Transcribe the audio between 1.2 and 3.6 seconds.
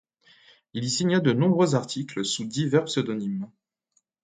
nombreux articles sous divers pseudonymes.